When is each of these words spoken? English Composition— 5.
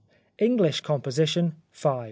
English 0.39 0.81
Composition— 0.81 1.53
5. 1.73 1.99